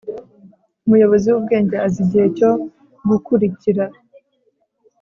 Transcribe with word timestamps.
Umuyobozi 0.85 1.27
wubwenge 1.29 1.75
azi 1.85 1.97
igihe 2.05 2.27
cyo 2.37 2.49
gukurikira 3.09 3.85